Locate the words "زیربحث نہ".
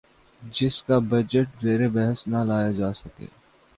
1.61-2.43